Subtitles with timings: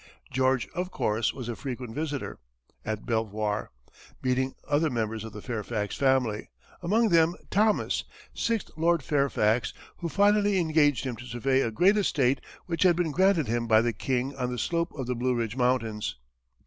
[0.31, 2.39] George, of course, was a frequent visitor
[2.83, 3.69] at Belvoir,
[4.23, 6.49] meeting other members of the Fairfax family,
[6.81, 8.03] among them Thomas,
[8.33, 13.11] sixth Lord Fairfax, who finally engaged him to survey a great estate which had been
[13.11, 16.15] granted him by the king on the slope of the Blue Ridge mountains.